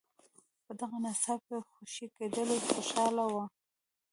په 0.65 0.71
دغه 0.79 0.97
ناڅاپي 1.03 1.57
خوشي 1.71 2.07
کېدلو 2.15 2.55
خوشاله 2.71 3.23
ول. 3.33 3.47